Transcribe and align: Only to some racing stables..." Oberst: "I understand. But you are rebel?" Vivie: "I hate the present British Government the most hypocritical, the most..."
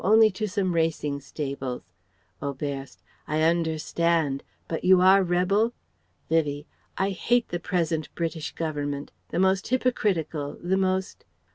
Only 0.03 0.31
to 0.31 0.47
some 0.47 0.73
racing 0.73 1.19
stables..." 1.21 1.83
Oberst: 2.41 3.03
"I 3.27 3.43
understand. 3.43 4.41
But 4.67 4.83
you 4.83 4.99
are 4.99 5.21
rebel?" 5.21 5.73
Vivie: 6.27 6.65
"I 6.97 7.11
hate 7.11 7.49
the 7.49 7.59
present 7.59 8.09
British 8.15 8.51
Government 8.53 9.11
the 9.29 9.37
most 9.37 9.67
hypocritical, 9.67 10.57
the 10.59 10.75
most..." 10.75 11.23